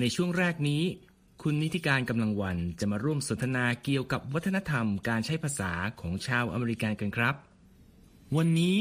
[0.00, 0.82] ในช่วงแรกนี้
[1.42, 7.34] คุณนิติการกำลังวันจะมาร่วมสนทนาเกี่ยวกับวัฒนธรรมการใช้ภาษาของชาวอเมริกันกันครับ
[8.36, 8.76] วันนี้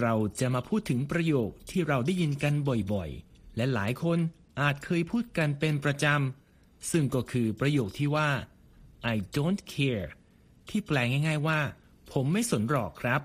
[0.00, 2.54] เราจะมาพูดถึงประโยคที่เราได้ยินกัน
[2.92, 4.18] บ่อยๆ และหลายคน
[4.60, 8.30] อาจเคยพูดกันเป็นประจำ ซึ่งก็คือประโยคที่ว่า
[9.14, 10.08] I don't care
[10.68, 11.60] ที่แปลง่าย ๆว่า
[12.12, 13.20] ผมไม่สนหรอกครับ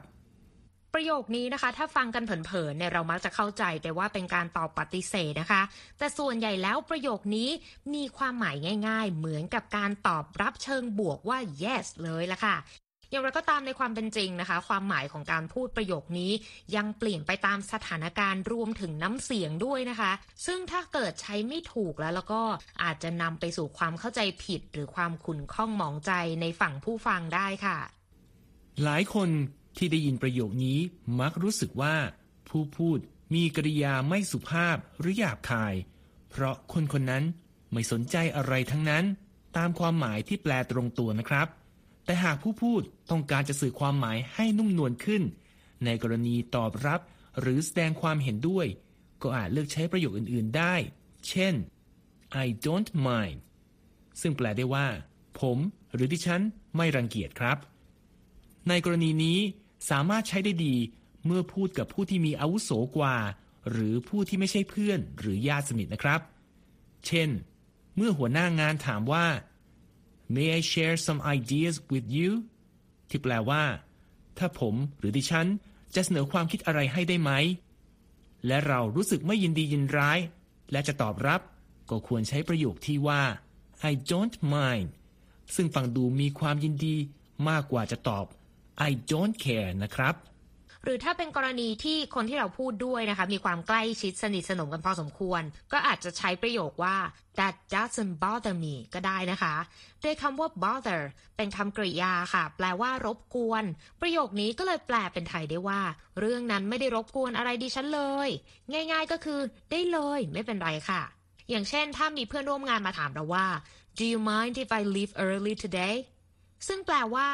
[0.97, 5.61] ประโยคนี้นะคะ ถ้าฟังกันเผินๆเนี่ยเรามักจะเข้าใจแต่ว่าเป็นการตอบปฏิเสธนะคะ
[5.97, 7.49] แต่ส่วนใหญ่แล้วประโยคนี้
[7.93, 8.55] มีความหมาย
[8.87, 12.55] ง่าย ๆ เหมือนกับการตอบรับเชิงบวกว่า yes เลยละค่ะ
[13.09, 16.31] อย่างไรก็ตามในความเป็นจริงนะคะ ความหมายของการพูดประโยคนี้
[16.75, 20.11] ยังเปลี่ยนไปตามสถานการณ์รวมถึงน้ำเสียงด้วยนะคะ
[20.45, 22.41] ซึ่งถ้าเกิดใช้ไม่ถูกแล้วแล้วก็
[22.83, 27.77] อาจจะนำไปสู่ความเข้าใจผิด หรือความขุ่นข้องหมองใจในฝั่งผู้ฟังได้ค่ะ
[28.83, 29.29] หลายคน
[29.77, 30.79] ที่ได้ยินประโยคนี้
[31.19, 31.95] มักรู้สึกว่า
[32.49, 32.99] ผู้พูด
[33.33, 35.73] มีกริยาไม่สุภาพหรือหยาบคาย
[36.29, 37.23] เพราะคนคนนั้น
[37.71, 39.05] ไม่สนใจอะไรทั้งนั้น
[39.57, 41.47] ตามความหมายที่แปลตรงตัวนะครับ
[42.05, 45.23] แต่หากผู้พูดต้องการจะสื่อความหมายให้นุ่มนวลขึ้น
[45.85, 47.01] ในกรณีตอบรับ
[47.39, 48.67] หรือแสดงความเห็นด้วย
[49.21, 50.75] ก็อาจเลือกใช้ประโยคอื่น ๆ ได้
[51.27, 51.53] เช่น
[52.43, 53.37] I don't mind
[54.21, 54.87] ซึ่งแปลได้ว่า
[55.39, 55.57] ผม
[55.93, 56.41] หรือดิฉัน
[56.77, 57.57] ไม่รังเกียจครับ
[58.69, 59.39] ในกรณีนี้
[59.89, 60.75] สามารถใช้ได้ดี
[61.25, 63.17] เมื่อพูดกับผู้ที่มีอาวุโสกว่า
[63.71, 66.21] หรือผู้ที่ไม่ใช่เพื่อนหรือญาติสนิทนะครับ
[67.07, 67.29] เช่น
[67.95, 69.27] เมื่อหัวหน้างานถามว่า
[70.35, 72.31] May I share some ideas with you
[73.09, 73.63] ที่แปลว่า
[74.37, 75.47] ถ้าผมหรือดิฉัน
[75.95, 77.31] จะเสนอความคิดอะไรให้ได้ไหม
[78.47, 80.19] และเรารู้สึกไม่ยินดียินร้าย
[80.71, 81.41] และจะตอบรับ
[81.89, 83.23] ก็ควรใช้ประโยคที่ว่า
[83.89, 84.87] I don't mind
[85.55, 86.95] ซึ่งฟังดูมีความยินดี
[87.49, 88.25] มากกว่าจะตอบ
[88.87, 90.15] I don't care นะครับ
[90.83, 96.97] หรือถ้าเป็นกรณีที่คนที่เราพูดด้วยนะคะ มีความใกล้ชิดสนิทสนมกันพอสมควร ก็อาจจะใช้ประโยคว่า
[97.39, 99.55] that doesn't bother me ก็ได้นะคะ
[100.01, 101.01] โดยคำว่า bother
[101.37, 103.63] เป็นคำกริยาค่ะ แปลว่ารบกวน
[104.01, 105.81] ประโยคนี้ก็เลยแปลเป็นไทยได้ว่า
[106.19, 108.29] เรื่องนั้นไม่ได้รบกวนอะไรดิฉันเลย
[108.71, 109.39] ง่าย ๆก็คือ
[109.71, 111.01] ได้เลยไม่เป็นไรค่ะ
[111.49, 113.47] อย่างเช่น ถ้ามีเพื่อนร่วมงานมาถามเราว่า
[113.97, 115.95] do you mind if I leave early today
[116.67, 117.27] ซึ่งแปลว่า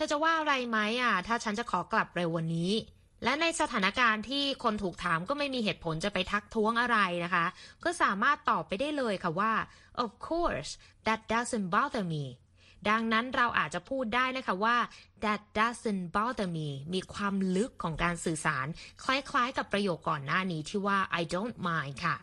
[0.00, 2.72] ธอจะว่าอะไรไหมอะ ถ้าฉันจะขอกลับเร็ววันนี้
[3.24, 7.46] และในสถานการณ์ที่คนถูกถามก็ไม่มีเหตุผลจะไปทักท้วงอะไรนะคะ
[7.84, 9.52] ก็สามารถตอบไปได้เลยค่ะว่า
[10.04, 10.70] of course
[11.06, 12.24] that doesn't bother me
[12.88, 14.76] ดังนั้นเราอาจจะพูดได้นะคะว่า
[15.24, 18.66] that doesn't bother me มีความลึกของการสื่อสาร
[19.04, 22.16] คล้ายๆ กับประโยคก่อนหน้านี้ที่ว่า I don't mind ค่ะ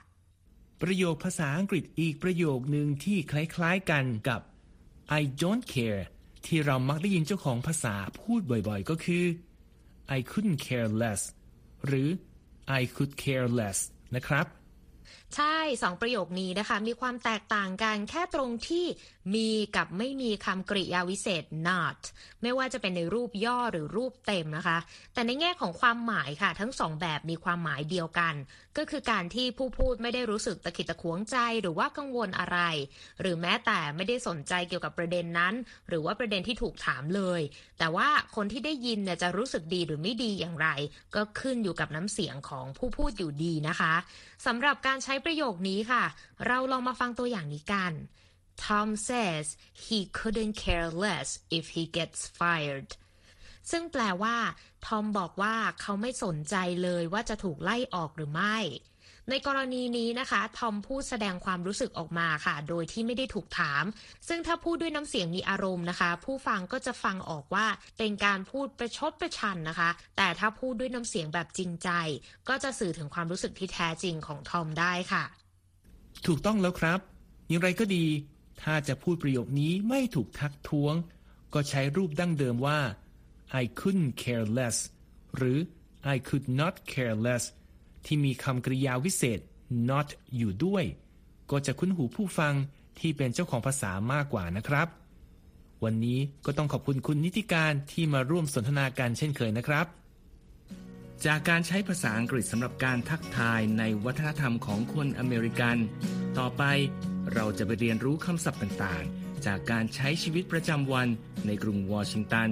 [0.81, 4.41] ประโยคภาษาอังกฤษอีกประโยคหนึ่งที่คล้ายๆกันกับ
[5.19, 6.03] I don't care
[6.47, 9.23] ที่เรามักได้ยินเจ้าของภาษาพูดบ่อยๆ ก็คือ
[10.17, 11.21] I couldn't care less
[11.87, 12.09] หรือ
[12.79, 13.79] I could care less
[14.15, 14.45] นะครับ
[15.35, 18.85] ใช่สองประโยคนี้นะคะ มีความแตกต่างกันแค่ตรงที่
[19.35, 21.99] มีกับไม่มีคำกริยาวิเศษ not
[22.41, 24.77] ไม่ว่าจะเป็นในรูปย่อหรือรูปเต็มนะคะ
[25.13, 28.33] แต่ในแง่ของความหมายค่ะ ทั้งสองแบบมีความหมายเดียวกัน
[28.77, 32.59] ก็คือการที่ผู้พูดไม่ได้รู้สึกตะขิดตะขวงใจหรือว่ากังวลอะไร
[33.21, 35.53] หรือแม้แต่ไม่ได้สนใจเกี่ยวกับประเด็นนั้น
[35.87, 37.41] หรือว่าประเด็นที่ถูกถามเลย
[37.79, 40.67] แต่ว่าคนที่ได้ยินเนี่ยจะรู้สึกดีหรือไม่ดีอย่างไร
[41.15, 43.93] ก็ขึ้นอยู่กับน้ำเสียงของผู้พูดอยู่ดีนะคะ
[44.45, 46.03] สำหรับการใช้ประโยคนี้ค่ะ
[46.47, 47.93] เราลองมาฟังตัวอย่างนี้กัน
[48.65, 49.45] Tom says
[49.85, 52.89] he couldn't care less if he gets fired
[53.71, 54.37] ซึ่งแปลว่า
[54.85, 58.57] ทอมบอกว่าเขาไม่สนใจเลยว่าจะถูกไล่ออกหรือไม่
[59.31, 63.83] ในกรณีนี้นะคะทอมพูดแสดงความรู้สึกออกมาค่ะ โดยที่ไม่ได้ถูกถาม
[64.27, 67.65] ซึ่งถ้าพูดด้วยน้ำเสียงมีอารมณ์นะคะ ผู้ฟังก็จะฟังออกว่า
[67.97, 71.89] เป็นการพูดประชดประชันนะคะ แต่ถ้าพูดด้วยน้ำเสียงแบบจริงใจ
[72.49, 75.23] ก็จะสื่อถึงความรู้สึกที่แท้จริงของทอมได้ค่ะ
[76.25, 76.99] ถูกต้องแล้วครับ
[77.47, 78.05] อย่างไรก็ดี
[78.61, 80.93] ถ้าจะพูดประโยคนี้ไม่ถูกทักท้วง
[81.53, 82.79] ก็ใช้รูปดั้งเดิมว่า
[83.61, 84.77] I couldn't care less
[85.35, 85.57] หรือ
[86.13, 87.43] I could not care less
[88.07, 89.39] ที่มีคำกริยาวิเศษ
[89.89, 90.07] not
[90.37, 90.83] อยู่ด้วย
[91.51, 92.53] ก็จะคุ้นหูผู้ฟัง
[92.99, 94.87] ที่เป็นเจ้าของภาษามากกว่านะครับ
[95.83, 99.85] วันนี้ก็ต้องขอบคุณคุณนิติการที่มาร่วมสนทนากันเช่นเคยนะครับ
[101.25, 105.77] จากการใช้ภาษาอังกฤษสำหรับการทักทายในวัฒนธรรมของคนอเมริกัน
[106.39, 106.63] ต่อไป
[107.33, 111.07] เราจะไปเรียนรู้คำศัพท์ต่างๆ จากการใช้ชีวิตประจำวัน
[111.45, 112.49] ในกรุงวอชิงตัน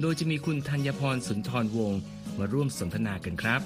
[0.00, 2.00] โดยจะมีคุณธัญพรสุนทรวงศ์
[2.38, 3.60] มาร่วมสนทนากันครับ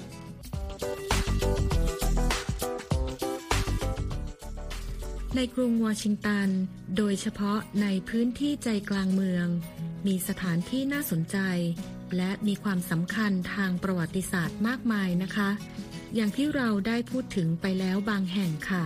[5.35, 6.49] ในกรุงวอชิงตัน
[6.97, 9.47] โดยเฉพาะในพื้นที่ใจกลางเมือง
[10.07, 11.37] มีสถานที่น่าสนใจ
[12.17, 15.49] และมีความสำคัญทางประวัติศาสตร์มากมายนะคะ
[16.15, 18.85] อย่างที่เราได้พูดถึงไปแล้วบางแห่งค่ะ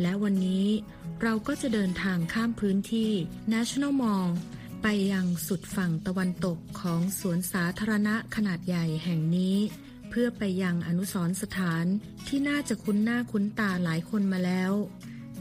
[0.00, 0.66] และวันนี้
[1.22, 3.10] เราก็จะเดินทางข้ามพื้นที่
[3.52, 4.28] National Mall
[4.82, 9.56] ไปยังสุดฝั่งตะวันตกของสวนสาธารณะขนาดใหญ่แห่งนี้
[10.10, 11.84] เพื่อไปยังอนุสรณ์สถาน
[12.28, 14.72] ที่น่าจะคุ้นหน้าคุ้นตาหลายคนมาแล้ว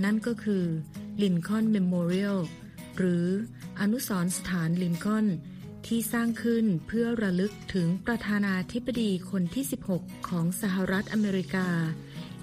[0.04, 0.66] นั่นก็คือ
[1.22, 2.38] Lincoln Memorial
[2.98, 3.26] หรือ
[3.82, 5.26] อนุสรณ์สถานลินคอล์น
[5.88, 11.68] ที่สร้างขึ้นเพื่อระลึกถึงประธานาธิบดีคนที่ 16 ของสหรัฐอเมริกา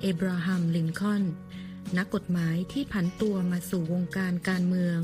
[0.00, 1.22] เอบราฮัม ลินคอล์น
[1.96, 5.00] นักกฎหมายที่ผันตัวมาสู่วงการการเมือง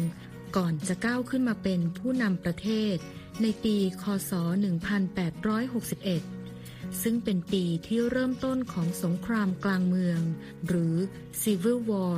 [0.57, 2.97] ก่อนจะก้าวขึ้นมาเป็นผู้นำประเทศ
[3.43, 6.31] ในปี คศ 1861
[7.03, 10.21] ซึ่งเป็นปีที่เริ่มต้นของสงครามกลางเมือง
[10.67, 10.94] หรือ
[11.43, 12.17] Civil War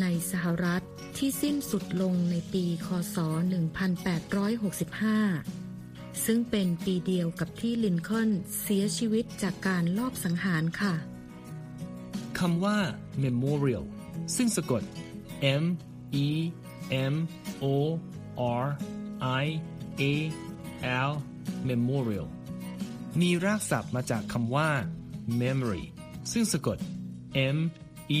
[0.00, 0.82] ในสหรัฐ
[1.18, 3.24] ที่สิ้นสุดลงในปี คศ 1865
[6.24, 8.30] ซึ่งเป็นปีเดียวกับที่ลินคอล์น
[8.62, 10.94] เสียชีวิตจากการลอบสังหารค่ะ
[12.38, 12.78] คำว่า
[13.24, 13.84] memorial
[14.36, 14.82] ซึ่งสะกด
[15.62, 15.64] M
[16.26, 16.28] E
[17.12, 17.14] M
[17.64, 17.66] O
[18.62, 18.64] R
[19.42, 19.44] I
[20.00, 20.02] A
[21.10, 21.12] L
[21.70, 22.28] memorial
[23.20, 24.70] มีรากศัพท์มาจากคำว่า
[25.40, 25.84] memory
[26.32, 26.78] ซึ่งสะกด
[27.56, 27.58] M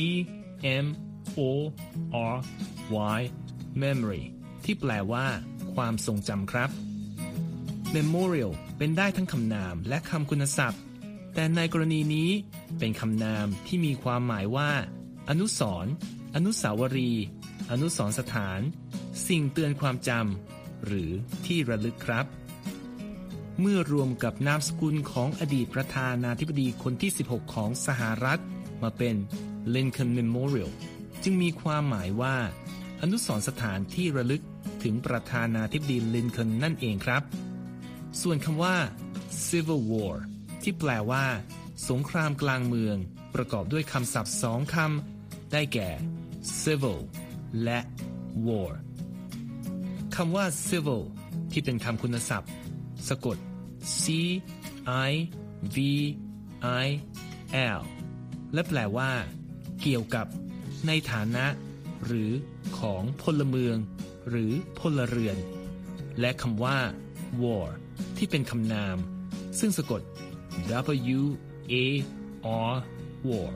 [0.02, 0.04] E
[0.84, 0.86] M
[1.38, 1.40] O
[2.34, 2.36] R
[3.18, 3.20] Y
[3.82, 4.22] memory
[4.64, 5.26] ที่แปลว่า
[5.74, 6.70] ความทรงจำครับ
[7.94, 10.80] memorial เป็นได้ทั้งคำนามและคำคุณศัพท์
[11.34, 12.30] แต่ในกรณีนี้
[12.78, 14.70] เป็นคำนามที่มีความหมายว่า
[15.28, 15.92] อนุสรณ์
[16.34, 17.24] อนุสาวรีย์
[17.70, 18.60] อนุสรณ์สถาน
[19.26, 21.10] สิ่งเตือนความจำหรือ
[21.46, 22.26] ที่ระลึกครับ
[23.60, 28.40] เมื่อรวมกับนามสกุลของอดีตประธานาธิบดีคนที่ 16 ของสหรัฐ
[28.82, 29.16] มาเป็น
[29.74, 30.70] Lincoln Memorial
[31.22, 32.36] จึงมีความหมายว่า
[33.02, 34.42] อนุสรณ์สถานที่ระลึก
[34.82, 37.22] ถึงประธานาธิบดีลินคอล์นนั่นเองครับ
[38.22, 38.76] ส่วนคำว่า
[39.46, 40.14] Civil War
[40.62, 41.24] ที่แปลว่า
[41.88, 42.96] สงครามกลางเมือง
[43.34, 45.88] ประกอบด้วยคำศัพท์สองคำได้แก่
[46.62, 46.98] civil
[47.64, 47.78] และ
[48.46, 48.72] war
[50.16, 51.02] คำว่า civil
[51.52, 52.50] ที่เป็นคำคุณศัพท์
[53.08, 53.38] สะกด
[54.02, 54.04] c
[55.10, 55.12] i
[55.74, 55.78] v
[56.84, 56.88] i
[57.78, 57.80] l
[58.54, 59.12] และแปลว่า
[59.82, 60.26] เกี่ยวกับ
[60.86, 61.46] ในฐานะ
[62.04, 62.30] หรือ
[62.78, 63.76] ของพลเมือง
[64.28, 65.38] หรือพลเรือน
[66.20, 66.78] และคำว่า
[67.42, 67.68] war
[68.16, 68.96] ที่เป็นคำนาม
[69.58, 70.02] ซึ่งสะกด
[70.70, 70.72] w
[71.72, 71.74] a
[72.70, 72.74] r
[73.28, 73.52] war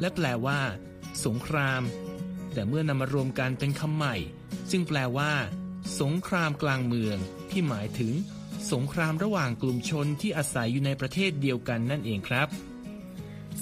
[0.00, 0.60] และแปลว่า
[1.26, 1.82] สงคราม
[2.52, 4.16] แต่เมื่อนำมารวมกันเป็นคำใหม่
[4.70, 5.32] จึงแปลว่า
[6.00, 7.18] สงครามกลางเมือง
[7.50, 8.12] ที่หมายถึง
[8.72, 12.48] สงครามระหว่างกลุ่มชนที่อาศัยอยู่ในประเทศเดียวกันนั่นเองครับ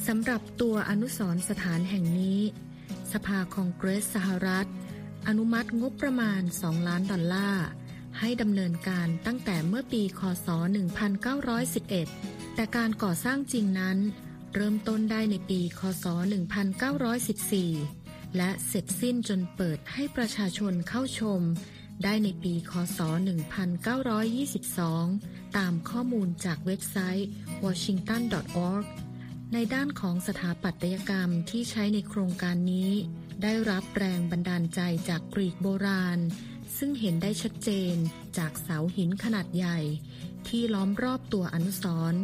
[0.07, 2.41] สำหรับตัวอนุสรณ์สถานแห่งนี้
[3.13, 4.69] สภาคองเกรสสหรัฐ
[5.29, 7.67] อนุมัติงบประมาณ 2 ล้านดอลลาร์
[8.19, 10.49] ให้ดำเนินการตั้งแต่เมื่อปีคศ
[11.77, 13.99] 1911 แต่การก่อสร้างจริงนั้น
[14.55, 16.05] เริ่มต้นได้ในปีคศ
[17.41, 21.41] 1914 และเสร็จสิ้นจนเปิดให้ประชาชนเข้าชม
[22.03, 23.01] ได้ในปี คศ
[24.29, 27.29] 1922 ตามข้อมูลจากเว็บไซต์
[27.65, 28.85] washington.org
[29.53, 32.91] ในด้านของสถาปัตยกรรมที่ใช้ในโครงการนี้
[33.43, 36.19] ได้รับแรงบันดาลใจจากกรีกโบราณ
[36.77, 37.95] ซึ่งเห็นได้ชัดเจน
[38.39, 39.79] จากเสาหินขนาดใหญ่
[40.49, 42.23] ที่ล้อมรอบตัวอนุสรณ์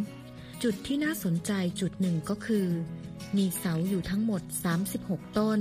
[0.63, 2.69] จุดที่น่าสนใจจุดหนึ่งก็คือ
[3.37, 4.43] มีเสาอยู่ทั้งหมด
[4.91, 5.61] 36 ต้น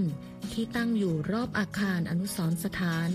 [0.51, 3.09] ที่ตั้งอยู่รอบอาคารอนุสรณ์สถาน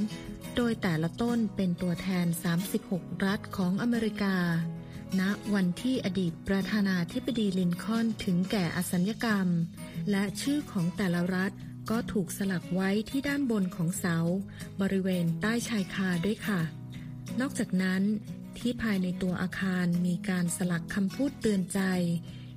[0.57, 2.27] โดยแต่ละต้นเป็นตัวแทน
[2.75, 4.37] 36 รัฐของอเมริกา
[5.21, 5.23] ณ
[5.55, 9.49] วันที่อดีตประธานาธิบดีลินคอล์นถึงแก่อสัญญกรรม
[10.11, 11.53] และชื่อของแต่ละรัฐ
[11.91, 14.19] ก็ถูกสลักไว้ที่ด้านบนของเสา
[14.81, 16.61] บริเวณใต้ชายคาด้วยค่ะ
[17.41, 18.03] นอกจากนั้น
[18.59, 21.81] ที่ภายในตัวอาคารมีการสลักคำพูดเตือนใจ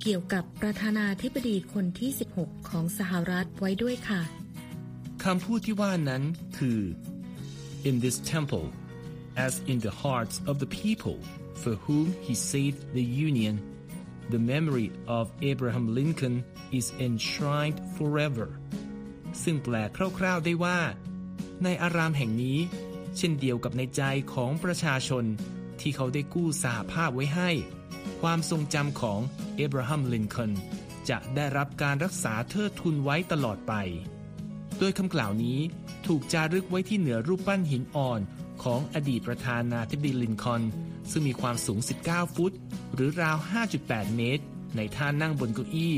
[0.02, 4.22] เกี่ยวกับประธานาธิบดีคนที่ 16 ของสหรัฐไว้ด้วยค่ะ
[5.24, 6.22] คำพูดที่ว่านั้น
[6.58, 6.80] คือ
[7.88, 8.66] in this temple
[9.46, 11.18] as in the hearts of the people
[11.62, 13.54] for whom he saved the union
[14.32, 16.36] the memory of Abraham Lincoln
[16.78, 18.48] is enshrined forever
[19.42, 19.74] ซึ่งแปล
[20.18, 20.78] คร่าวๆได้ว่า
[21.64, 22.58] ในอารามแห่งนี้
[23.16, 24.02] เช่นเดียวกับในใจ
[24.34, 25.24] ของประชาชน
[25.80, 27.50] ที่เขาได้กู้สหภาพไว้ให้
[28.20, 29.20] ความทรงจำของ
[29.56, 30.52] เอบราฮัมลินคอน
[31.08, 33.74] จะได้รับการรักษาเทิดทุนไว้ตลอดไป
[34.78, 35.58] โดยคำกล่าวนี้
[36.06, 38.20] ถูกจารึกไว้ที่เหนือรูปปั้นหินอ่อน
[38.62, 40.62] ของอดีตประธานาธิบดีลินคอน
[41.10, 42.52] ซึ่งมีความสูง 19 ฟุต
[42.94, 43.36] หรือราว
[43.76, 44.44] 5.8 เมตร
[44.76, 45.96] ในท่านั่งบนเก้าอี้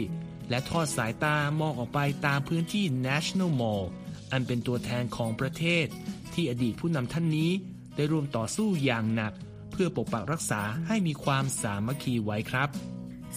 [0.50, 3.84] และทอดสายตามองออกไปตามพื้นที่ National Mall
[4.32, 5.86] อันเป็นตัวแทนของประเทศ
[6.34, 7.50] ที่อดีตผู้นำท่านนี้
[7.96, 9.32] ได้ร่วมต่อสู้อย่างหนัก
[9.70, 12.68] เพื่อปกปักรักษาให้มีความสามัคคีไว้ครับ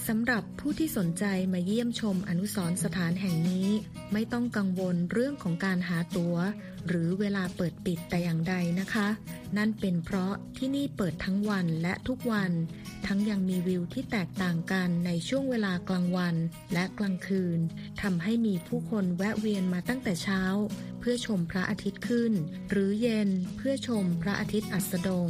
[0.05, 3.67] สำหรับผู้ที่สนใจมาเยี่ยมชมอนุสรสถานแห่งนี้
[4.13, 6.35] ไม่ต้องกังวลเรื่องของการหาตัว๋ว
[6.87, 9.07] หรือเวลาเปิดปิดแต่อย่างใดนะคะ
[9.57, 12.51] นั่นเป็นเพราะที่นี่เปิดทั้งวันและทุกวัน
[13.07, 16.35] ทั้งยังมีวิวที่แตกต่างกันในช่วงเวลากลางวัน
[16.73, 17.59] และกลางคืน
[18.01, 20.41] ทำให้มีผู้คนแวะเวียนมาตั้งแต่เช้า
[20.99, 22.33] เพื่อชมพระอาทิตย์ขึ้น
[22.69, 25.29] หรือเย็นเพื่อชมพระอาทิตย์อัสดง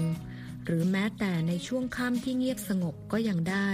[0.67, 3.69] หรือแม้แต่ในช่วงค่ำที่เงียบสงบก็ยังได้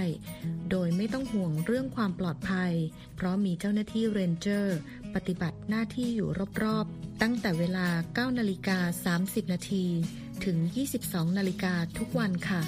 [0.70, 2.72] โดยไม่ต้องห่วงเรื่องความปลอดภัย
[3.16, 4.78] เพราะมีเจ้าหน้าที่เรนเจอร์
[5.14, 6.28] ปฏิบัติหน้าที่อยู่
[6.62, 9.84] รอบๆ ตั้งแต่เวลา 9 นาฬิกา 30 นาที
[10.44, 10.56] ถึง
[10.98, 12.60] 22 นาฬิกาทุกวันค่ะ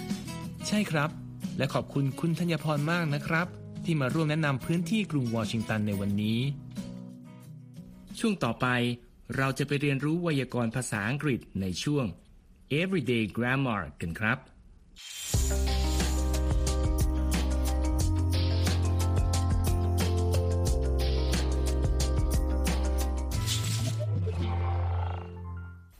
[0.68, 1.10] ใช่ครับ
[1.58, 3.46] และขอบคุณคุณธัญพรมากนะครับ
[3.84, 6.40] ที่มาร่วมแนะนำพื้นที่กรุงวอชิงตันในวันนี้
[8.18, 8.66] ช่วงต่อไป
[9.36, 12.06] เราจะไปเรียนรู้ไวยากรณ์ภาษาอังกฤษในช่วง
[12.81, 14.39] everyday grammar กันครับ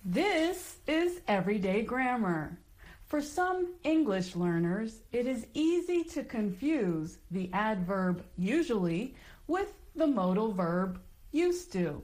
[0.04, 2.58] This is everyday grammar.
[3.06, 9.16] For some English learners, it is easy to confuse the adverb usually
[9.48, 11.00] with the modal verb
[11.32, 12.02] used to.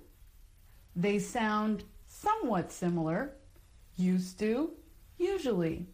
[0.96, 3.34] They sound somewhat similar,
[3.96, 4.72] used to,
[5.17, 5.88] usually.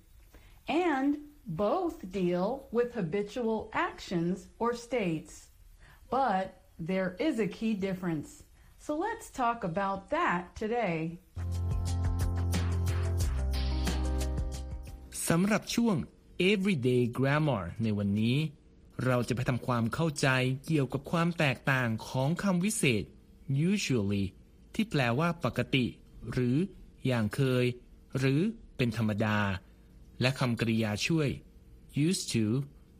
[0.67, 5.47] And both deal with habitual actions or states.
[6.09, 6.45] But
[6.79, 8.43] there is a key difference.
[8.79, 11.00] So let's talk about that today.
[15.29, 15.95] สำหรับช่วง
[16.51, 18.38] everyday grammar ในวันนี้
[19.05, 20.27] เราจะไปทำความเข้าใจ
[20.65, 23.03] เกี่ยวกับความแตกต่างของคำวิเศษ
[23.69, 24.25] usually
[24.73, 25.85] ที่แปลว่าปกติ
[26.31, 26.57] หรือ
[27.05, 27.65] อย่างเคย
[28.18, 28.40] หรือ
[28.76, 29.38] เป็นธรรมดา
[30.20, 31.28] และคำกริยาช่วย
[32.06, 32.44] used to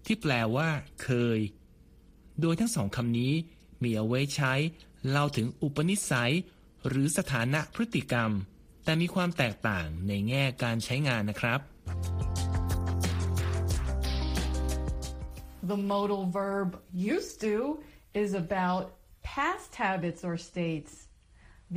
[0.06, 0.68] ที่แปลว่า
[1.02, 1.40] เคย
[2.40, 3.32] โดยทั้งสองคำนี้
[3.82, 4.54] มีเอาไว้ใช้
[5.08, 6.34] เล่าถึงอุปนิสัย
[6.88, 8.30] หรือสถานะพฤติกรรม
[8.84, 11.60] แต่มีความแตกต่างในแง่การใช้งานนะครับ
[15.70, 16.70] The modal verb
[17.14, 17.56] used to
[18.22, 18.82] is about
[19.22, 20.92] past habits or states.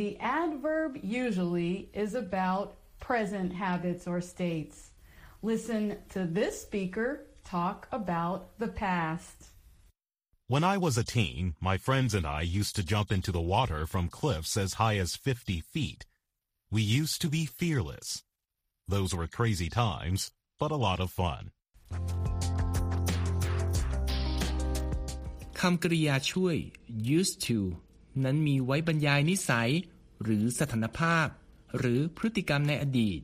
[0.01, 0.11] The
[0.41, 0.91] adverb
[1.23, 1.73] usually
[2.03, 2.67] is about
[3.00, 4.90] present habits or states.
[5.42, 9.50] Listen to this speaker talk about the past.
[10.48, 13.86] When I was a teen, my friends and I used to jump into the water
[13.86, 16.06] from cliffs as high as 50 feet.
[16.70, 18.22] We used to be fearless.
[18.88, 21.50] Those were crazy times, but a lot of fun.
[25.60, 26.56] คำกริยาช่วย
[27.18, 27.58] used to
[28.24, 29.70] นั้นมีไว้บรรยายนิสัย
[30.22, 31.26] หรือสถานภาพ
[31.77, 33.19] หรือพฤติกรรมในอดีต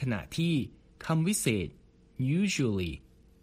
[0.00, 0.54] ขณะที่
[1.06, 1.68] คำวิเศษ
[2.40, 2.92] usually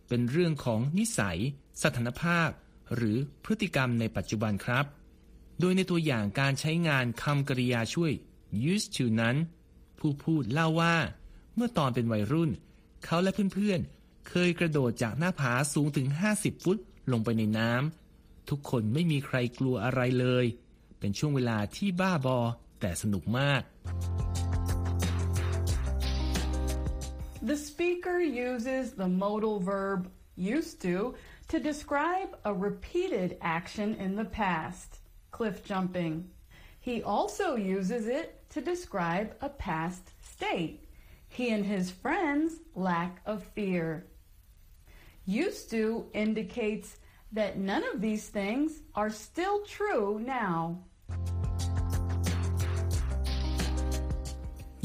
[0.07, 1.39] เป็นเรื่องของนิสัย
[1.83, 2.49] สถานภาพ
[2.95, 4.85] หรือพฤติกรรมในปัจจุบันครับ
[5.59, 8.11] โดยในตัวอย่างการใช้งานคำกริยาช่วย
[8.71, 9.35] used to นั้น
[9.99, 10.95] ผู้พูดเล่าว่า
[11.55, 12.51] เมื่อตอนเป็นวัยรุ่น
[13.05, 16.77] เขาและเพื่อนๆ เคยกระโดดจากหน้าผาสูงถึง 50 ฟุต
[17.11, 20.45] ลงไปในน้ำทุกคนไม่มีใครกลัวอะไรเลย
[20.99, 22.39] เป็นช่วงเวลาที่บ้าบอ
[22.79, 23.61] แต่สนุกมาก
[27.42, 31.14] The speaker uses the modal verb used to
[31.48, 34.98] to describe a repeated action in the past,
[35.30, 36.28] cliff jumping.
[36.80, 40.84] He also uses it to describe a past state,
[41.28, 44.06] he and his friends' lack of fear.
[45.24, 46.96] Used to indicates
[47.32, 50.82] that none of these things are still true now.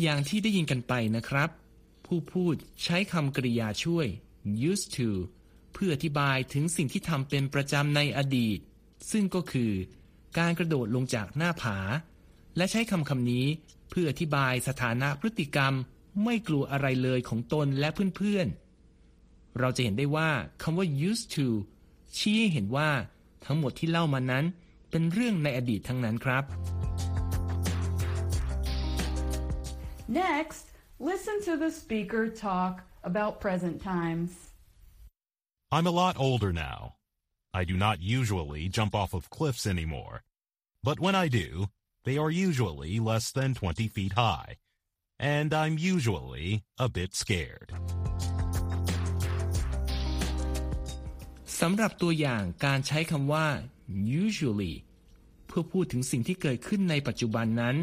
[0.01, 1.50] อย่างที่ได้ยินกันไปนะครับ
[2.08, 4.06] ผู้พูดใช้คำกริยาช่วย
[4.70, 5.10] used to
[5.74, 8.58] เพื่ออธิบายถึงสิ่งที่ทำเป็นประจำในอดีต
[9.10, 9.72] ซึ่งก็คือ
[10.38, 11.78] การกระโดดลงจากหน้าผา
[12.56, 13.46] และใช้คำคำนี้
[13.90, 15.74] เพื่ออธิบายสถานะพฤติกรรม
[16.24, 20.30] ไม่กลัวอะไรเลยของตนและเพื่อนๆ เราจะเห็นได้ว่า
[20.62, 21.46] คำว่า used to
[22.16, 22.90] ชี้ให้เห็นว่า
[23.44, 24.44] ทั้งหมดที่เล่ามานั้น
[24.90, 26.44] เป็นเรื่องในอดีตทั้งนั้นครับ
[30.20, 30.67] Next,
[31.00, 34.31] Listen to the speaker talk about present times.
[35.72, 36.95] I'm a lot older now.
[37.53, 40.24] I do not usually jump off of cliffs anymore.
[40.83, 41.67] But when I do,
[42.03, 44.57] they are usually less than 20 feet high.
[45.19, 47.69] And I'm usually a bit scared.
[51.60, 53.48] สำหรับตัวอย่างการใช้คำว่า
[54.24, 54.74] usually
[55.48, 57.75] เพื่อพูดถึงสิ่งที่เกิดขึ้นในปัจจุบันนั้น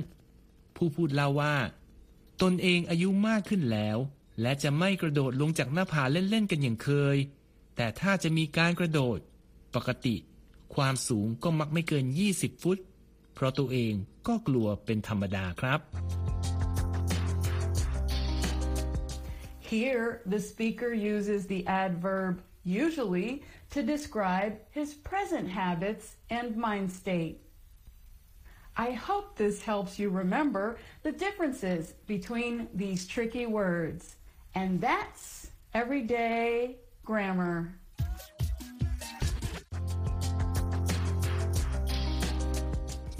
[0.77, 1.55] ผู้พูดเล่าว่า
[2.42, 3.98] ตนเองอายุมากขึ้นแล้ว
[4.42, 7.18] และจะไม่กระโดดลงจากหน้าผาเล่นๆกันอย่างเคย
[7.75, 9.20] แต่ถ้าจะมีการกระโดด
[9.75, 10.15] ปกติ
[10.75, 12.77] ความสูงก็มักไม่เกิน 20 ฟุต
[13.34, 13.94] เพราะตัวเอง
[14.27, 15.80] ก็กลัวเป็นธรรมดาครับ
[19.75, 23.30] Here, the speaker uses the adverb usually
[23.74, 27.36] to describe his present habits and mind state.
[28.77, 34.17] I hope this helps you remember the differences between these tricky words.
[34.53, 37.55] And that's everyday grammar.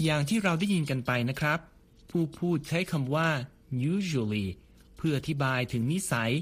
[0.04, 1.58] อย่างที่เราได้ยินกันไปนะครับ
[2.10, 3.28] ผู้พูดใช้คำว่า
[3.92, 4.46] usually
[4.96, 6.32] เพื่ออธิบายถึงนิสัย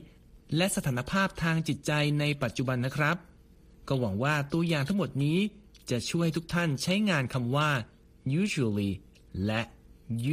[0.57, 3.17] และสถานภาพทางจิตใจในปัจจุบันนะครับ
[3.89, 5.39] ก็หวังว่าตัวอย่างทั้งหมดนี้
[5.91, 7.71] จะช่วยทุกท่านใช้งานคำว่า
[8.41, 8.93] usually
[9.47, 9.61] และ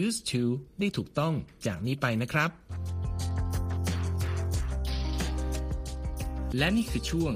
[0.03, 0.43] used to
[0.79, 1.33] ได้ถูกต้อง
[1.65, 2.50] จากนี้ไปนะครับ
[6.57, 7.33] และนี่คือช่วง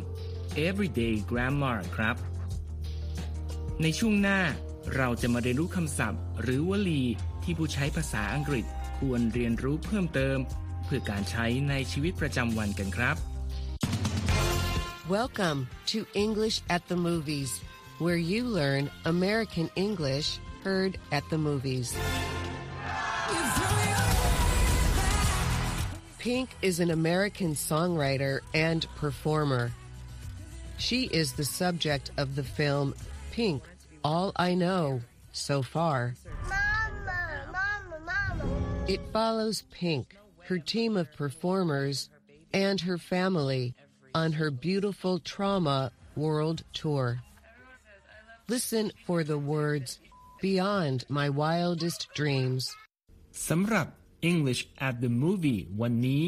[0.68, 2.16] everyday grammar ครับ
[3.82, 4.40] ในช่วงหน้า
[4.96, 7.04] เราจะมาเรียนรู้คำศัพท์ หรือวลี
[7.44, 8.66] ที่ผู้ใช้ภาษาอังกฤษ
[8.98, 10.38] ควรเรียนรู้เพิ่มเติม
[10.86, 13.16] เพื่อการใช้ในชีวิตประจำวันกันครับ
[15.18, 15.60] Welcome
[15.92, 17.52] to English at the Movies,
[18.00, 21.96] where you learn American English heard at the movies.
[26.20, 29.72] Pink is an American songwriter and performer.
[30.78, 32.96] She is the subject of the film
[33.32, 33.62] Pink,
[34.04, 36.16] All I Know So Far.
[36.50, 38.86] Mama, mama, mama.
[38.88, 42.10] It follows Pink, her team of performers,
[42.54, 43.76] and her family
[44.16, 47.20] on her beautiful trauma world tour.
[48.48, 50.00] Listen for the words
[50.40, 52.64] beyond my wildest dreams.
[53.50, 53.88] สำหรับ
[54.32, 56.24] English at the Movie วันนี้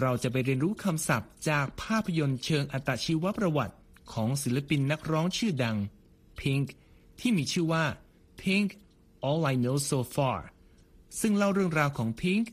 [0.00, 3.74] เราจะไปเรียนรู้คำศัพท์จากภาพยนตร์เชิงอัตชีวประวัติ
[4.12, 5.76] ของศิลปินนักร้องชื่อดัง
[6.40, 6.66] Pink
[7.20, 7.84] ที่มีชื่อว่า
[8.40, 8.68] Pink
[9.28, 10.40] All I Know So Far
[11.20, 12.44] ซึ่งเล่าเรื่องราวของ Pink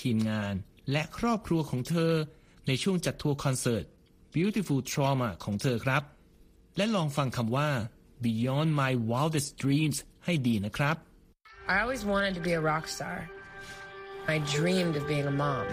[0.00, 0.54] ทีมงาน
[0.92, 2.12] และครอบครัวของเธอ
[2.66, 3.84] ในช่วงจัดทัวร์คอนเสิร์ต
[4.34, 6.02] Beautiful Trauma ของเธอครับ
[6.76, 7.70] และลองฟังคำว่า
[8.26, 10.96] Beyond My Wildest Dreams ให้ดีนะครับ
[11.74, 13.18] I always wanted to be a rock star.
[14.34, 15.66] I dreamed of being a mom.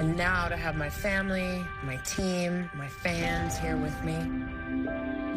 [0.00, 1.52] And now to have my family,
[1.90, 2.50] my team,
[2.82, 4.18] my fans here with me,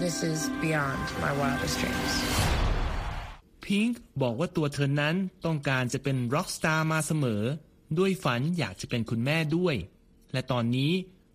[0.03, 2.13] this is beyond my wildest dreams.
[3.65, 7.43] พิงค์บอกว่าตัวเธอนั้นต้องการจะเป็นร็อกสตาร์มาเสมอ
[7.97, 9.75] ด้วยฝันอยากจะเป็นคุณแม่ด้วย
[10.33, 10.91] และตอนนี้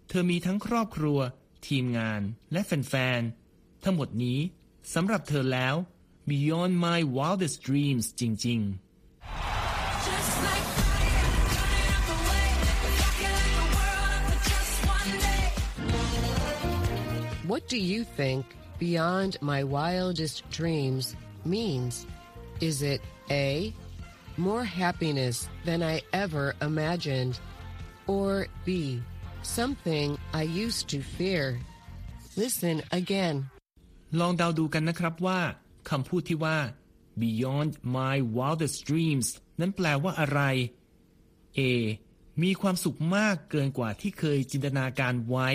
[0.08, 1.18] เธอมีทั้งครอบครัว
[1.68, 2.20] ทีมงาน
[2.52, 4.38] และแฟนๆทั้งหมดนี้
[4.93, 5.75] สำหรับเธอแล้ว
[6.31, 8.85] beyond my wildest dreams จริง ๆ
[17.51, 18.43] What do you think
[18.79, 22.07] beyond my wildest dreams means?
[22.59, 23.73] Is it A,
[24.37, 27.39] more happiness than I ever imagined?
[28.07, 29.01] Or B,
[29.43, 31.59] something I used to fear?
[32.35, 33.49] Listen again.
[34.18, 35.40] ลองเดาดูกันนะครับว่า
[35.90, 36.58] คำพูดที่ว่า
[37.20, 39.28] beyond my wildest dreams
[39.60, 40.40] นั้นแปลว่าอะไร
[41.58, 41.60] A
[42.42, 45.48] มีความสุขมากเกินกว่าที่เคยจินตนาการไว้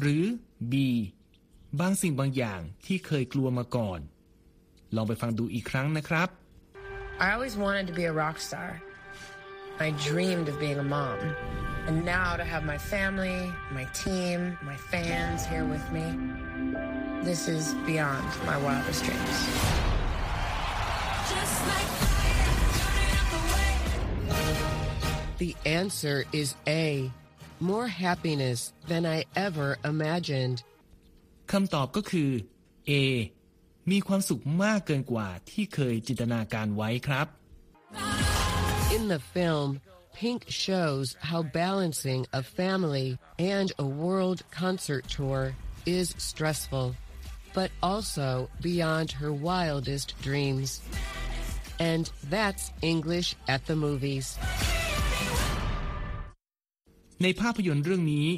[0.00, 0.24] หรือ
[0.72, 0.74] B
[1.80, 4.00] บางสิ่งบางอย่างที่เคยกลัวมาก่อน
[4.94, 6.28] ลองไปฟังดูอีกครั้งนะครับ
[7.26, 8.70] I always wanted to be a rock star.
[9.86, 11.18] I dreamed of being a mom.
[11.88, 13.40] And now to have my family,
[13.78, 16.06] my team, my fans here with me,
[17.23, 19.37] this is beyond my wildest dreams.
[25.37, 27.11] The answer is A,
[27.59, 30.63] more happiness than I ever imagined.
[31.51, 32.31] คำตอบก็คือ
[32.89, 32.91] A
[33.91, 37.27] มีความสุขมากเกินกว่าที่เคยจินตนาการไว้ครับ
[38.95, 39.69] In the film,
[40.13, 45.41] Pink shows how balancing a family and a world concert tour
[45.85, 46.95] is stressful,
[47.58, 48.28] But also
[48.68, 50.70] beyond her wildest dreams.
[51.90, 54.26] And that's English at the movies.
[57.22, 58.28] ในภาพยนตร์เรื่องนี้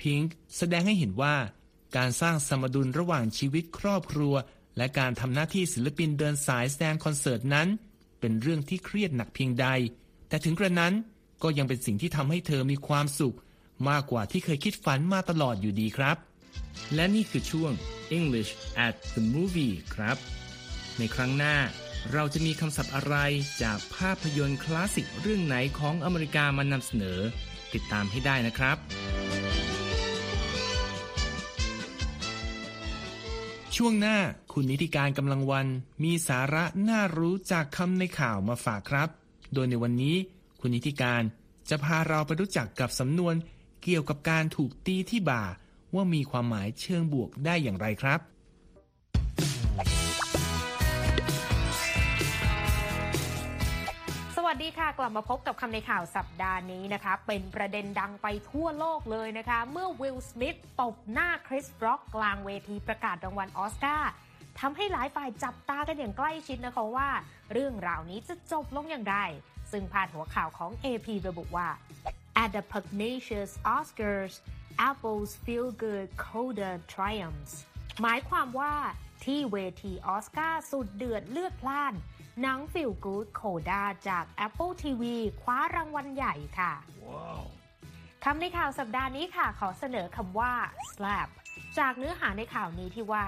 [0.00, 1.36] พิงค์แสดงให้เห็นว่า
[1.96, 4.34] การสร้างสมดุลระหว่างชีวิตครอบครัว
[4.76, 7.68] และการทำหน้าที่ศิลปินเดินสายแสดงคอนเสิร์ตนั้น
[8.20, 9.66] เป็นเรื่องที่เครียดหนักเพียงใด
[10.28, 10.94] แต่ถึงกระนั้น
[11.42, 13.36] ก็ยังเป็นสิ่งที่ทำให้เธอมีความสุข
[13.88, 16.16] มากกว่าที่เคยคิดฝันมาตลอดอยู่ดีครับ
[16.94, 17.72] และนี่คือช่วง
[18.18, 18.50] English
[18.86, 20.16] at the movie ครับ
[20.98, 21.56] ในครั้งหน้า
[22.12, 23.16] เราจะมีคำศัพท์อะไร
[23.62, 27.20] จากภาพยนตร์คลาสสิกเรื่องไหนของอเมริกามานำเสนอ
[27.74, 28.76] ติดตามให้ได้นะครับ
[33.76, 34.18] ช่วงหน้า
[34.52, 35.66] คุณนิติการกำลังวัน
[36.04, 39.08] มีสาระน่ารู้จากคำในข่าวมาฝากครับ
[39.54, 40.16] โดยในวันนี้
[40.60, 41.22] คุณนิติการ
[41.70, 43.34] จะพาเราไปรู้จักกับสำนวน
[43.82, 45.42] เกี่ยวกับการถูกตีที่บ่า
[45.94, 48.20] ว่ามีความหมายเชิงบวกได้อย่างไรครับ
[54.36, 64.10] สวัสดีค่ะ กลับมาพบกับคำในข่าวสัปดาห์นี้นะคะ เป็นประเด็นดังไปทั่วโลกเลยนะคะ เมื่อวิลสมิธตบหน้าคริสบร็อกกลางเวทีประกาศรางวัลออสการ์
[64.60, 67.08] ทำให้หลายฝ่ายจับตากันอย่างใกล้ชิดนะคะว่า
[67.52, 69.16] เรื่องราวนี้จะจบลงอย่างไร
[69.72, 71.68] ซึ่งพาดหัวข่าวของ AP ระบุว่า
[72.42, 74.34] At the pugnacious Oscars
[74.88, 77.54] Apple's feel-good coda triumphs
[78.02, 78.74] หมายความว่า
[79.24, 81.94] ที่เวทีออสการ์สุดเดือดเลือดพล่าน
[82.40, 85.02] หนังฟิลกูดโคดาจาก Apple TV
[85.42, 86.72] คว้ารางวัลใหญ่ค่ะ
[88.24, 90.52] คำในข่าวสัปดาห์นี้ค่ะ ขอเสนอคำว่า
[90.92, 91.28] slap
[91.78, 93.24] จากเนื้อหาในข่าวนี้ที่ว่า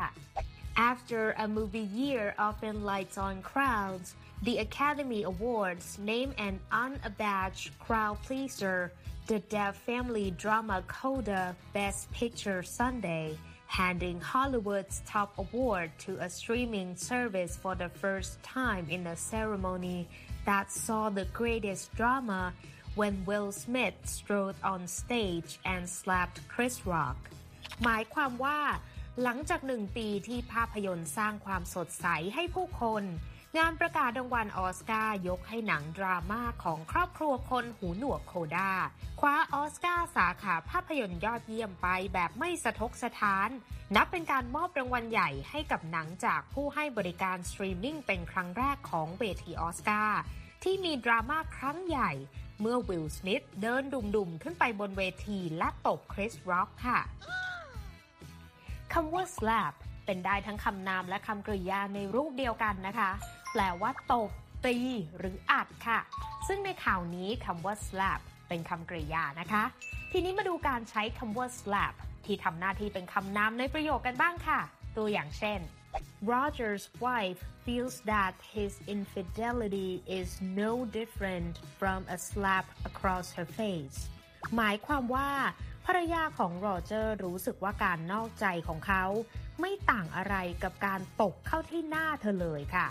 [0.91, 4.09] After a movie year often lights on crowds,
[4.44, 8.92] the Academy Awards name an unabashed crowd pleaser,
[9.26, 16.96] the Deaf Family drama Coda Best Picture Sunday, handing Hollywood's top award to a streaming
[16.96, 20.08] service for the first time in a ceremony
[20.46, 22.54] that saw the greatest drama
[22.96, 27.18] when Will Smith strode on stage and slapped Chris Rock.
[27.84, 28.60] หมายความว่า
[29.24, 33.04] หลังจากหนึ่งปีที่ภาพยนตร์สร้างความสดใสให้ผู้คน
[33.59, 38.73] งานประกาศรางวัลออสการ์ยกให้หนังดราม่าของครอบครัวคนหูหนวก CODA
[39.21, 43.49] คว้าออสการ์สาขาภาพยนตร์ยอดเยี่ยมไปแบบไม่สะทกสะท้าน
[43.97, 50.21] นับเป็นการมอบรางวัลใหญ่ให้กับหนังจากผู้ให้บริการสตรีมมิ่งเป็นครั้งแรกของเวทีออสการ์
[50.63, 52.11] ที่มีดราม่าครั้งใหญ่
[52.61, 57.01] เมื่อวิลสมิธเดินดุ่มๆ ขึ้นไปบนเวทีและตบคริสร็อกค่ะ
[58.93, 59.75] คำว่า slap
[60.07, 63.11] เป็นได้ทั้งคำนามและคำกริยาในรูปเดียวกันนะคะ
[63.53, 64.31] แปลว่าตบ
[64.65, 64.77] ตี
[65.19, 66.01] หรืออัดค่ะ
[66.49, 69.65] ซึ่งในข่าวนี้คำว่า slap เป็นคำกริยานะคะ
[70.13, 74.61] ทีนี้มาดูการใช้คำว่า slap ที่ทำหน้าที่เป็นคำนามในประโยคกันบ้างค่ะ
[74.97, 75.61] ตัวอย่างเช่น
[76.33, 80.29] Roger's wife feels that his infidelity is
[80.63, 83.99] no different from a slap across her face
[84.57, 85.31] หมายความว่า
[85.87, 89.05] ภรรยาของโรเจอร์รู้สึกว่าการนอกใจของเขา
[89.61, 92.89] ไม่ต่างอะไรกับการตกเข้าที่หน้าเธอเลยค่ะ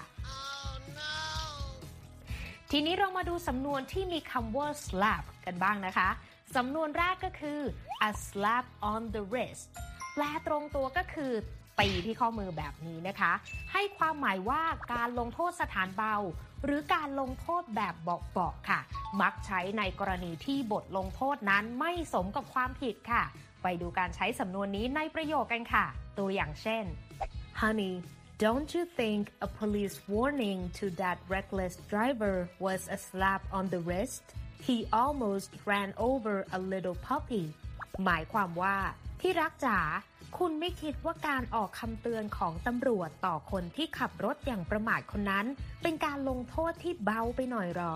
[2.74, 6.10] ทีนี้เรามาดูสำนวนที่มีคำว่า slap กันบ้างนะคะ
[6.56, 7.60] สำนวนแรกก็คือ
[8.10, 9.64] a slap on the wrist
[10.14, 11.32] แปลตรงตัวก็คือ
[11.80, 13.32] ตีที่ข้อมือแบบนี้นะคะ
[13.74, 16.16] ให้ความหมายว่าการลงโทษสถานเบา
[16.66, 18.80] หรือการลงโทษแบบเบาๆค่ะ
[19.22, 23.24] มักใช้ในกรณีที่บทลงโทษนั้นไม่สมกับความผิดค่ะ
[23.64, 25.86] ไปดูการใช้สำนวนนี้ในประโยคกันค่ะ
[26.18, 26.84] ตัวอย่างเช่น
[27.60, 27.94] Honey
[28.46, 33.80] don't you think a police warning to that reckless driver was a slap on the
[33.88, 34.24] wrist
[34.68, 37.46] he almost ran over a little puppy
[38.06, 38.78] หมายความว่า
[39.22, 39.80] ที่รักจ๋า
[40.38, 45.46] คุณไม่คิดว่าการออกคำเตือนของตำรวจต่อคนที่ขับรถอย่างประมาทคนนั้น
[45.82, 47.94] เป็นการลงโทษที่เบาไปหน่อยหรอ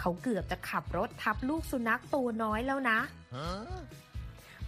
[0.00, 2.98] เขาเกือบจะขับรถทับลูกสุนัขตัวน้อยแล้วนะ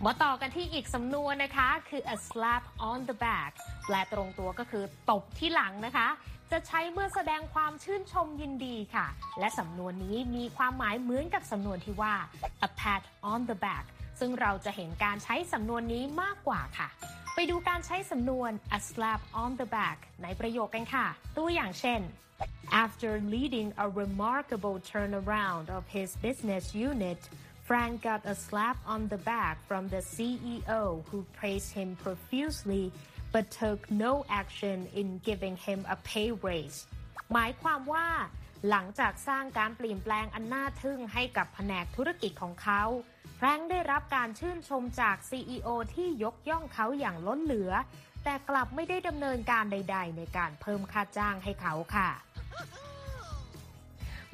[0.04, 3.52] มาต่อกันที่อีกสำนวนนะคะ คือ a slap on the back
[3.86, 6.08] แปลตรงตัวก็คือตบที่หลังนะคะ
[6.50, 9.06] จะใช้เมื่อแสดงความชื่นชมยินดีค่ะ
[9.40, 12.14] และสำนวนนี้มีความหมายเหมือนกับสำนวนที่ว่า
[12.66, 13.84] a pat on the back
[14.20, 16.88] ซึ่งเราจะเห็นการใช้สำนวนนี้มากกว่าค่ะ
[17.34, 21.06] ไปดูการใช้สำนวน a slap on the back ในประโยคกันค่ะ
[21.36, 22.00] ตัวอย่างเช่น
[22.84, 27.20] After leading a remarkable turnaround of his business unit,
[27.66, 32.92] Frank got a slap on the back from the CEO who praised him profusely
[33.32, 36.78] but took no action in giving him a pay raise
[37.32, 38.08] หมายความว่า
[38.68, 42.82] หลังจากสร้างการเปลี่ยนแปลงอันน่าทึ่งให้กับแผนกธุรกิจของเขา
[43.36, 47.72] แฟรงค์ได้รับการชื่นชมจาก CEO ที่ยกย่องเขาอย่างล้นเหลือ
[48.24, 52.10] แต่กลับไม่ได้ดำเนินการใด ๆ ในการเพิ่มค่าจ้างให้เขาค่ะ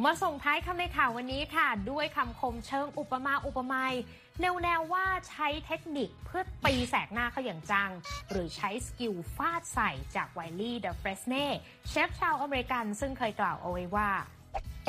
[0.04, 3.94] มาส่งท้ายคำในข่าววันนี้ค่ะ ด้วยคำคมเชิงอุปมาอุปไมย
[4.40, 7.90] แนวแนวว่าใช้เทคนิคเพื่อตีแสกหน้าเขาอย่างจัง
[8.30, 11.46] หรือใช้สกิลฟาดใส่จาก Wylie Dufresne
[11.88, 14.10] เชฟชาวอเมริกันซึ่งเคยกล่าวเอาไว้ว่า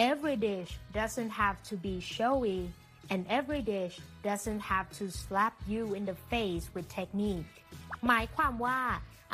[0.09, 2.59] every dish doesn't have to be showy
[3.11, 3.95] and every dish
[4.27, 7.47] doesn't have to slap you in the face with technique
[8.07, 8.79] หมายความว่า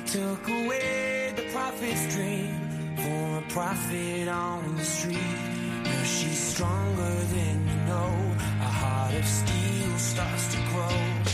[0.05, 5.37] took away the prophet's dream for a prophet on the street.
[5.83, 8.35] Now she's stronger than you know.
[8.61, 11.30] A heart of steel starts to grow.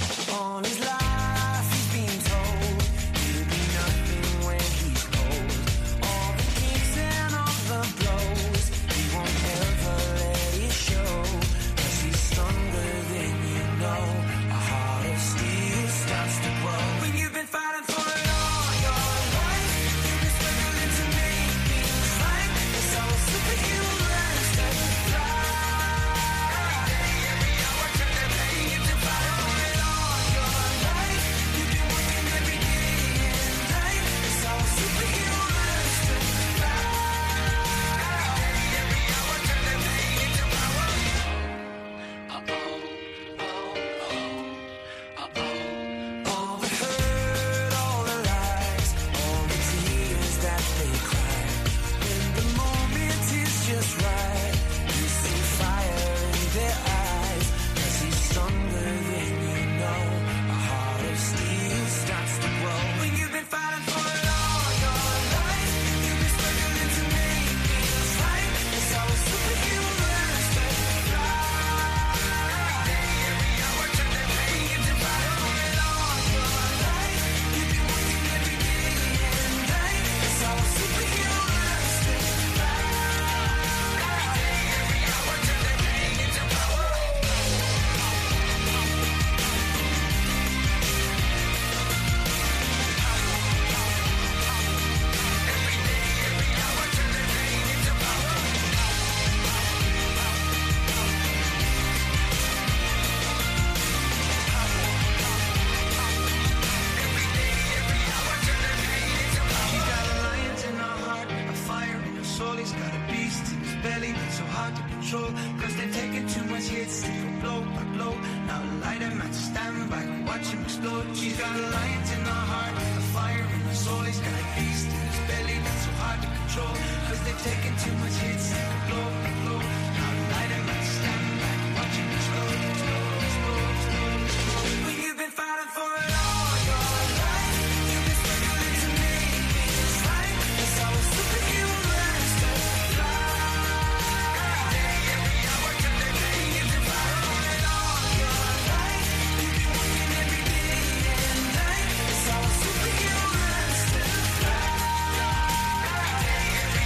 [127.77, 128.26] Too much